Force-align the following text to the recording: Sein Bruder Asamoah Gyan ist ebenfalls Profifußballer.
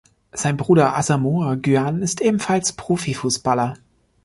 Sein 0.33 0.57
Bruder 0.57 0.95
Asamoah 0.97 1.57
Gyan 1.57 2.01
ist 2.01 2.21
ebenfalls 2.21 2.73
Profifußballer. 2.73 3.75